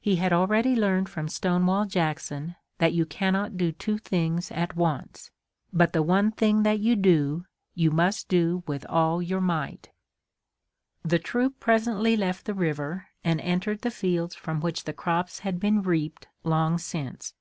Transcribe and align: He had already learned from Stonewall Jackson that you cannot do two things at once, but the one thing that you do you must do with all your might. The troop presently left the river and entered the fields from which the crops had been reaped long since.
He 0.00 0.16
had 0.16 0.32
already 0.32 0.74
learned 0.74 1.10
from 1.10 1.28
Stonewall 1.28 1.84
Jackson 1.84 2.56
that 2.78 2.94
you 2.94 3.04
cannot 3.04 3.58
do 3.58 3.70
two 3.70 3.98
things 3.98 4.50
at 4.50 4.74
once, 4.74 5.30
but 5.74 5.92
the 5.92 6.02
one 6.02 6.32
thing 6.32 6.62
that 6.62 6.80
you 6.80 6.96
do 6.96 7.44
you 7.74 7.90
must 7.90 8.30
do 8.30 8.62
with 8.66 8.86
all 8.88 9.20
your 9.20 9.42
might. 9.42 9.90
The 11.02 11.18
troop 11.18 11.60
presently 11.60 12.16
left 12.16 12.46
the 12.46 12.54
river 12.54 13.08
and 13.22 13.42
entered 13.42 13.82
the 13.82 13.90
fields 13.90 14.34
from 14.34 14.60
which 14.60 14.84
the 14.84 14.94
crops 14.94 15.40
had 15.40 15.60
been 15.60 15.82
reaped 15.82 16.28
long 16.44 16.78
since. 16.78 17.34